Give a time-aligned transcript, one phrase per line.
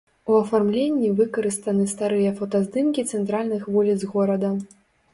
[0.29, 4.57] У афармленні выкарыстаны старыя фотаздымкі цэнтральных вуліц горада.